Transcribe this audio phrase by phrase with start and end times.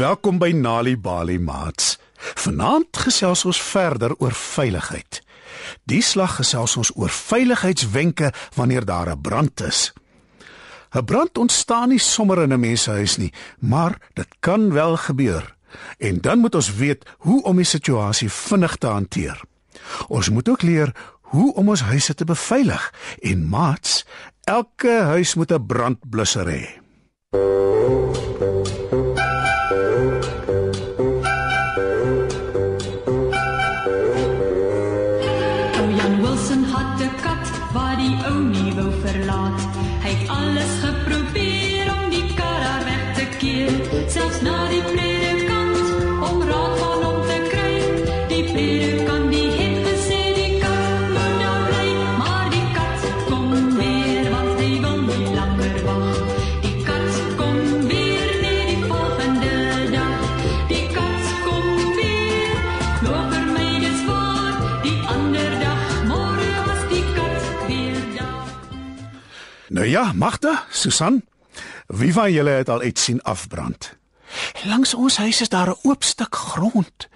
[0.00, 1.98] Welkom by Nali Bali Mats.
[2.40, 5.18] Vanaand gesels ons verder oor veiligheid.
[5.84, 9.92] Die slag gesels ons oor veiligheidswenke wanneer daar 'n brand is.
[10.96, 15.56] 'n Brand ontstaan nie sommer in 'n menshuis nie, maar dit kan wel gebeur.
[15.98, 19.40] En dan moet ons weet hoe om die situasie vinnig te hanteer.
[20.08, 24.06] Ons moet ook leer hoe om ons huise te beveilig en maats,
[24.44, 26.80] elke huis moet 'n brandblusser hê.
[43.66, 45.76] Te keer, selfs na die predikant
[46.24, 47.74] om raad van hom te kry.
[48.30, 51.86] Die predikant die het gesê die kat moet nou bly,
[52.20, 56.20] maar die kat kom weer want hy wil nie langer wag.
[56.64, 57.58] Die kat kom
[57.90, 59.54] weer net die volgende
[59.94, 60.44] dag.
[60.70, 62.60] Die kat kom weer,
[63.06, 64.60] loop vir my dit swaar.
[64.86, 68.54] Die ander dag môre was die kat weer daar.
[69.70, 71.22] Nou ja, Magda, Susan,
[71.90, 73.96] wie van julle het al iets sien afbrand?
[74.64, 77.08] Langs ons huis is daar 'n oop stuk grond.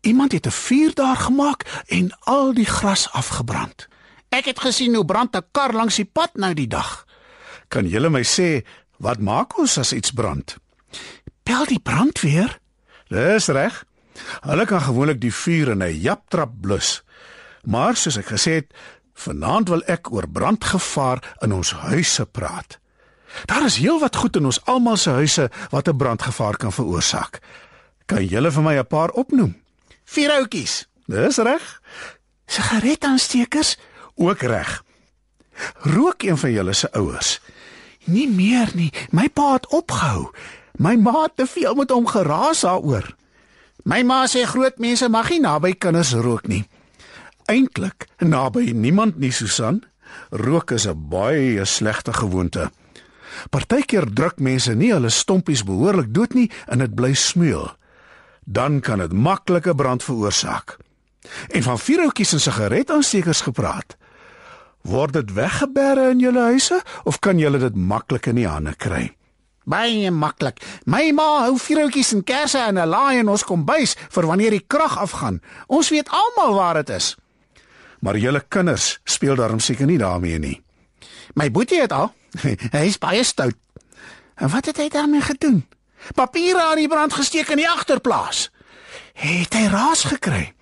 [0.00, 3.88] Iemand het 'n vuur daar gemaak en al die gras afgebrand.
[4.28, 7.06] Ek het gesien hoe brand 'n kar langs die pad nou die dag.
[7.68, 10.56] Kan julle my sê wat maak ons as iets brand?
[11.42, 12.60] Bel die brandweer.
[13.08, 13.84] Dis reg.
[14.40, 17.02] Hulle kan gewoonlik die vuur in 'n japtrap blus.
[17.62, 18.74] Maar soos ek gesê het,
[19.14, 22.78] vanaand wil ek oor brandgevaar in ons huise praat.
[23.44, 27.38] Daar is heelwat goed in ons almal se huise wat 'n brandgevaar kan veroorsaak.
[28.06, 29.56] Kan julle vir my 'n paar opnoem?
[30.04, 30.88] Vier houtjies.
[31.06, 31.80] Dis reg.
[32.46, 33.76] Sigaretaansteekers
[34.14, 34.82] ook reg.
[35.74, 37.40] Rook een van julle se ouers.
[38.04, 38.92] Nie meer nie.
[39.10, 40.30] My pa het opgehou.
[40.78, 43.16] My ma het te veel met hom geraas daaroor.
[43.84, 46.64] My ma sê groot mense mag nie naby kinders rook nie.
[47.48, 49.82] Eintlik naby niemand nie, Susan.
[50.30, 52.70] Rook is 'n baie slegte gewoonte.
[53.50, 57.68] Partykeer druk mense nie hulle stompies behoorlik dood nie en dit bly smeul.
[58.44, 60.76] Dan kan dit maklike brand veroorsaak.
[61.52, 63.96] En van vierhoutjies en sigaretaansteekers gepraat.
[64.88, 69.08] Word dit weggeberre in julle huise of kan julle dit maklik in die hande kry?
[69.68, 70.62] Baie maklik.
[70.88, 74.64] My ma hou vierhoutjies en kersse in 'n laai in ons kombuis vir wanneer die
[74.66, 75.42] krag afgaan.
[75.66, 77.16] Ons weet almal waar dit is.
[78.00, 80.62] Maar julle kinders speel daarom seker nie daarmee nie.
[81.34, 82.14] My boetie het al.
[82.74, 83.56] hy is baie stout.
[84.38, 85.64] En wat het hy daarmee gedoen?
[86.14, 88.48] Papiere aan die brand gesteek in die agterplaas.
[89.18, 90.52] Het hy raas gekry?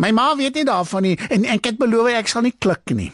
[0.00, 2.94] My ma weet nie daarvan nie en en ek het beloof ek sal nie klik
[2.96, 3.10] nie.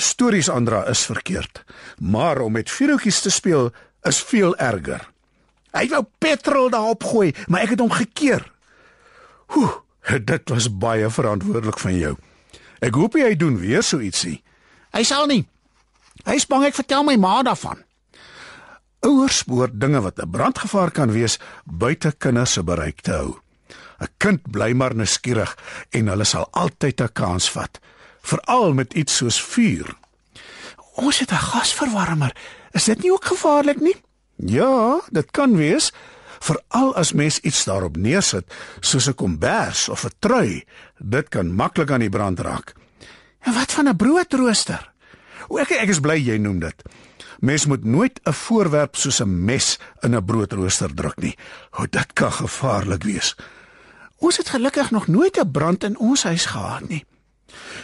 [0.00, 1.64] Stories Andra is verkeerd,
[1.98, 3.70] maar om met vuurhoutjies te speel
[4.08, 5.02] is veel erger.
[5.76, 8.44] Hy wou petrol daarop gooi, maar ek het hom gekeer.
[9.54, 9.68] Hoe,
[10.24, 12.14] dit was baie verantwoordelik van jou.
[12.80, 14.40] Ek hoop jy doen weer so ietsie.
[14.96, 15.44] Hy sal nie.
[16.24, 17.84] Hy is bang ek vertel my ma daarvan.
[19.00, 23.40] Ouers spoor dinge wat 'n brandgevaar kan wees buite kinders se bereik te hou.
[24.00, 25.56] 'n Kind bly maar nuuskierig
[25.90, 27.80] en hulle sal altyd 'n kans vat,
[28.22, 29.96] veral met iets soos vuur.
[30.94, 32.36] Ons het 'n gasverwarmer.
[32.72, 33.96] Is dit nie ook gevaarlik nie?
[34.36, 35.92] Ja, dit kan wees,
[36.40, 38.44] veral as mens iets daarop neersit,
[38.80, 40.64] soos 'n kombers of 'n trui.
[40.98, 42.72] Dit kan maklik aan die brand raak.
[43.40, 44.89] En wat van 'n broodrooster?
[45.50, 46.84] O, ek ek is bly jy noem dit.
[47.42, 51.36] Mens moet nooit 'n voorwerp soos 'n mes in 'n broodrooster druk nie.
[51.78, 53.34] O, dit kan gevaarlik wees.
[54.18, 57.04] Ons het gelukkig nog nooit 'n brand in ons huis gehad nie.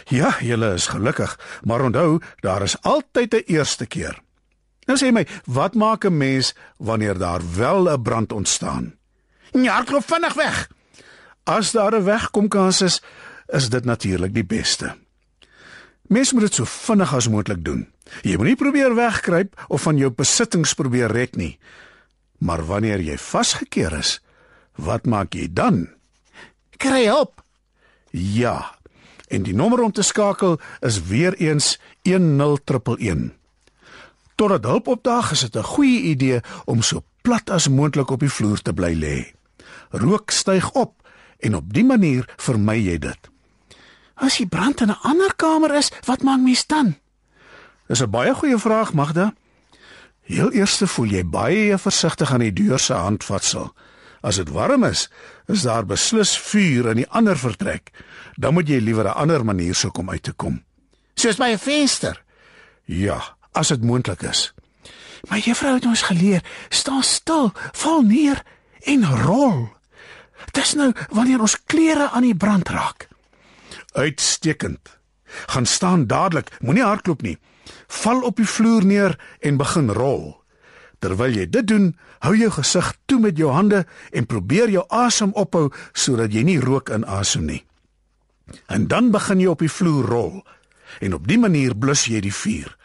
[0.05, 4.21] Ja, julle is gelukkig, maar onthou, daar is altyd 'n eerste keer.
[4.85, 8.95] Nou sê my, wat maak 'n mens wanneer daar wel 'n brand ontstaan?
[9.51, 10.69] Ja, klop vinnig weg.
[11.43, 13.01] As daar 'n wegkomkans is,
[13.47, 14.95] is dit natuurlik die beste.
[16.07, 17.87] Mens moet dit so vinnig as moontlik doen.
[18.23, 21.57] Jy moenie probeer wegkruip of van jou besittings probeer red nie.
[22.39, 24.17] Maar wanneer jy vasgekeer is,
[24.75, 25.87] wat maak jy dan?
[26.77, 27.41] Kry hulp.
[28.11, 28.77] Ja.
[29.27, 31.75] En die nommer om te skakel is weer eens
[32.07, 33.33] 10111.
[34.37, 38.31] Totdat hulp opdaag, is dit 'n goeie idee om so plat as moontlik op die
[38.31, 39.17] vloer te bly lê.
[39.89, 41.07] Rook styg op
[41.39, 43.29] en op dië manier vermy jy dit.
[44.17, 46.95] As die brand in 'n ander kamer is, wat maak mens dan?
[47.87, 49.33] Dis 'n baie goeie vraag, Magda.
[50.21, 53.73] Heel eers voel jy baie versigtig aan die deur se handvatsel.
[54.21, 55.09] As dit warm is,
[55.47, 57.91] is daar beslis vuur in die ander vertrek.
[58.35, 60.63] Dan moet jy liewer 'n ander manier soek om uit te kom.
[61.15, 62.23] Soos by 'n venster.
[62.85, 64.53] Ja, as dit moontlik is.
[65.29, 68.43] Maar juffrou het ons geleer, staan stil, val neer
[68.83, 69.69] en rol.
[70.51, 73.07] Dis nou wanneer ons klere aan die brand raak.
[73.97, 74.99] Uitstekend.
[75.25, 77.37] Gaan staan dadelik, moenie hardloop nie.
[77.87, 80.35] Val op die vloer neer en begin rol.
[81.01, 81.87] Terwyl jy dit doen,
[82.21, 86.59] hou jou gesig toe met jou hande en probeer jou asem ophou sodat jy nie
[86.61, 87.63] rook inasem nie.
[88.69, 90.45] En dan begin jy op die vloer rol
[91.01, 92.77] en op die manier blus jy die vuur.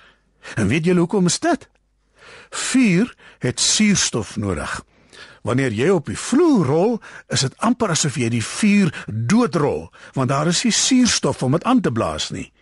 [0.56, 1.69] En weet julle hoekom is dit?
[2.50, 3.12] Vuur
[3.44, 4.81] het suurstof nodig.
[5.43, 6.93] Wanneer jy op die vloer rol,
[7.29, 11.65] is dit amper asof jy die vuur doodrol, want daar is nie suurstof om dit
[11.65, 12.53] aan te blaas nie.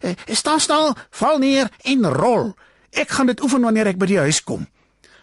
[0.00, 2.54] Eh, staan stil, val neer en rol.
[2.90, 4.66] Ek gaan dit oefen wanneer ek by die huis kom.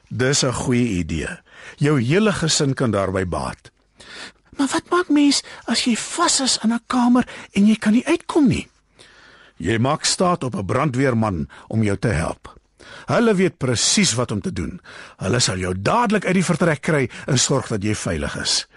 [0.09, 1.39] Dis 'n goeie idee.
[1.77, 3.71] Jou hele gesin kan daarby baat.
[4.57, 8.05] Maar wat maak mens as jy vas is in 'n kamer en jy kan nie
[8.05, 8.67] uitkom nie?
[9.57, 12.55] Jy maak staat op 'n brandweerman om jou te help.
[13.05, 14.79] Hulle weet presies wat om te doen.
[15.17, 18.67] Hulle sal jou dadelik uit die vertrek kry en sorg dat jy veilig is.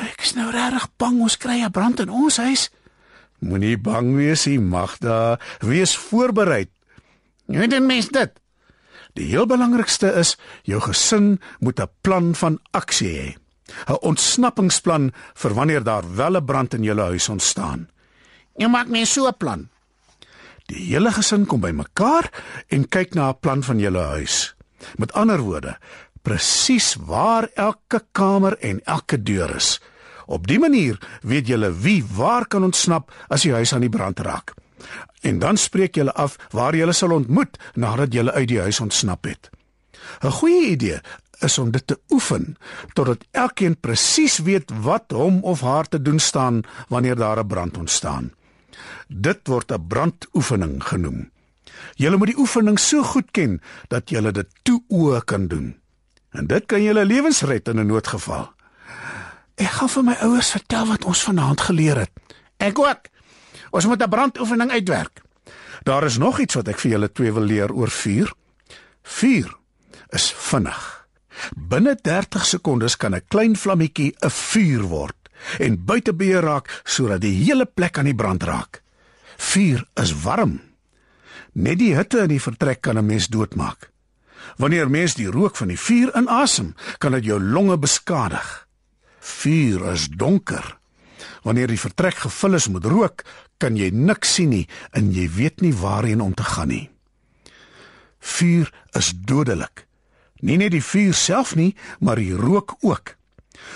[0.00, 2.70] Ek is nou regtig bang ons kry 'n brand in ons huis.
[3.40, 5.38] Moenie bang wees nie, Magda.
[5.60, 6.68] Wees voorberei.
[7.46, 8.30] Hoe doen mens dit?
[9.18, 13.36] Die heel belangrikste is jou gesin moet 'n plan van aksie hê.
[13.88, 17.88] 'n Ontsnappingsplan vir wanneer daar wel 'n brand in julle huis ontstaan.
[18.56, 19.68] Jy maak mens so 'n plan.
[20.70, 22.28] Die hele gesin kom bymekaar
[22.70, 24.54] en kyk na 'n plan van julle huis.
[24.96, 25.78] Met ander woorde,
[26.22, 29.80] presies waar elke kamer en elke deur is.
[30.26, 34.20] Op dië manier weet julle wie waar kan ontsnap as die huis aan die brand
[34.20, 34.54] raak.
[35.20, 39.24] En dan spreek julle af waar julle sal ontmoet nadat julle uit die huis ontsnap
[39.24, 39.50] het.
[40.22, 41.00] 'n Goeie idee
[41.40, 42.56] is om dit te oefen
[42.92, 47.76] totdat elkeen presies weet wat hom of haar te doen staan wanneer daar 'n brand
[47.76, 48.32] ontstaan.
[49.08, 51.30] Dit word 'n brandoefening genoem.
[51.94, 55.76] Julle moet die oefening so goed ken dat julle dit toe oë kan doen.
[56.30, 58.52] En dit kan julle lewens red in 'n noodgeval.
[59.54, 62.10] Ek gaan vir my ouers vertel wat ons vanaand geleer het.
[62.56, 63.08] Ek ook.
[63.70, 65.22] Ons moet 'n brandoefening uitwerk.
[65.82, 68.32] Daar is nog iets wat ek vir julle twee wil leer oor vuur.
[69.02, 69.56] Vuur
[70.08, 71.06] is vinnig.
[71.56, 75.19] Binne 30 sekondes kan 'n klein vlammetjie 'n vuur word
[75.58, 78.82] en buite beheer raak sodat die hele plek aan die brand raak.
[79.36, 80.60] Vuur is warm.
[81.52, 83.90] Net die hitte in die vertrek kan 'n mens doodmaak.
[84.56, 88.66] Wanneer mens die rook van die vuur inasem, kan dit jou longe beskadig.
[89.20, 90.78] Vuur is donker.
[91.42, 93.24] Wanneer die vertrek gevul is met rook,
[93.58, 94.66] kan jy niks sien nie
[94.96, 96.90] en jy weet nie waarheen om te gaan nie.
[98.20, 99.86] Vuur is dodelik.
[100.40, 103.16] Nie net die vuur self nie, maar die rook ook.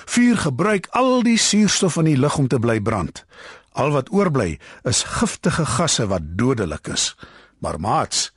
[0.04, 3.24] Vuur gebruik al die suurstof in die lug om te bly brand.
[3.72, 7.14] Al wat oorbly is giftige gasse wat dodelik is.
[7.58, 8.30] Maar maats,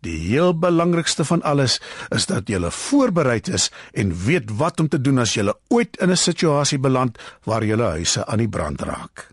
[0.00, 5.00] die heel belangrikste van alles is dat jy voorbereid is en weet wat om te
[5.00, 9.28] doen as jy ooit in 'n situasie beland waar jou huise aan die brand raak.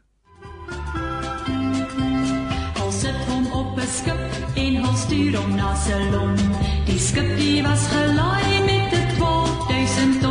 [5.07, 6.35] stuur hom na Salon.
[6.87, 10.26] Die skip die was gelaai met 'n 12000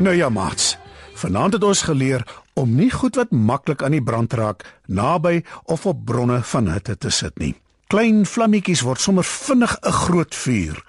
[0.00, 0.78] Nou ja, maats.
[1.14, 2.22] Vanaand het ons geleer
[2.56, 6.96] om nie goed wat maklik aan die brand raak naby of op bronne van hitte
[6.96, 7.52] te sit nie.
[7.92, 10.80] Klein vlammetjies word sommer vinnig 'n groot vuur.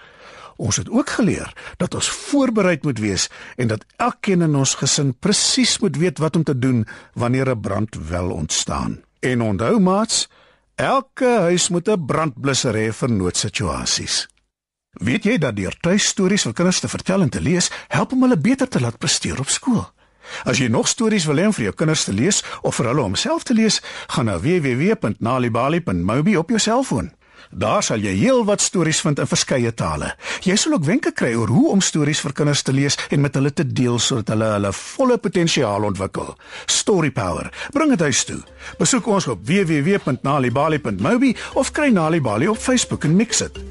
[0.55, 5.13] Ons het ook geleer dat ons voorbereid moet wees en dat elkeen in ons gesin
[5.19, 9.03] presies moet weet wat om te doen wanneer 'n brand wel ontstaan.
[9.19, 10.29] En onthou maats,
[10.75, 14.30] elke huis moet 'n brandblusser hê vir noodsituasies.
[14.99, 18.37] Weet jy dat deur tuistories vir kinders te vertel en te lees, help om hulle
[18.37, 19.85] beter te laat presteer op skool?
[20.43, 23.07] As jy nog stories wil hê om vir jou kinders te lees of vir hulle
[23.07, 23.79] om self te lees,
[24.11, 27.11] gaan na www.nalibali.mobi op jou selfoon.
[27.51, 30.13] Daar sal jy heelwat stories vind in verskeie tale.
[30.45, 33.35] Jy sal ook wenke kry oor hoe om stories vir kinders te lees en met
[33.35, 36.35] hulle te deel sodat hulle hulle volle potensiaal ontwikkel.
[36.67, 37.51] Story Power.
[37.73, 38.39] Bring dit huis toe.
[38.79, 43.70] Besoek ons op www.nalibali.mobi of kry Nalibali op Facebook en mix dit.